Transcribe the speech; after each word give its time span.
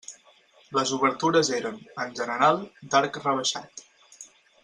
Les 0.77 0.93
obertures 0.95 1.51
eren, 1.57 1.77
en 2.05 2.15
general, 2.21 2.59
d'arc 2.95 3.21
rebaixat. 3.27 3.87